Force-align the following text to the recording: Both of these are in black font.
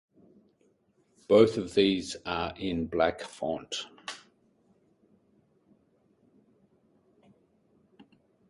Both 1.27 1.57
of 1.59 1.75
these 1.75 2.15
are 2.25 2.55
in 2.57 2.87
black 2.87 3.21
font. 3.21 3.85